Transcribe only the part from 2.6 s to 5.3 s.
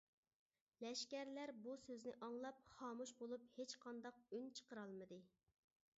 خامۇش بولۇپ ھېچقانداق ئۈن چىقىرالمىدى.